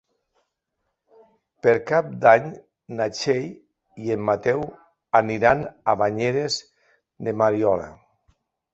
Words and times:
Per 1.67 1.73
Cap 1.91 2.09
d'Any 2.23 2.47
na 3.01 3.07
Txell 3.19 3.45
i 4.07 4.17
en 4.17 4.27
Mateu 4.33 4.67
aniran 5.23 5.65
a 5.95 5.99
Banyeres 6.05 6.61
de 7.29 7.41
Mariola. 7.45 7.91